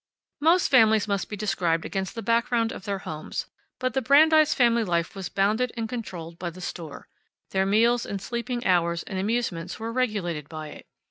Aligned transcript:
Most 0.39 0.71
families 0.71 1.07
must 1.07 1.29
be 1.29 1.35
described 1.37 1.85
against 1.85 2.15
the 2.15 2.23
background 2.23 2.71
of 2.71 2.85
their 2.85 2.97
homes, 3.05 3.45
but 3.77 3.93
the 3.93 4.01
Brandeis 4.01 4.51
family 4.51 4.83
life 4.83 5.13
was 5.13 5.29
bounded 5.29 5.71
and 5.77 5.87
controlled 5.87 6.39
by 6.39 6.49
the 6.49 6.59
store. 6.59 7.07
Their 7.51 7.67
meals 7.67 8.03
and 8.07 8.19
sleeping 8.19 8.65
hours 8.65 9.03
and 9.03 9.19
amusements 9.19 9.79
were 9.79 9.93
regulated 9.93 10.49
by 10.49 10.69
it. 10.69 10.87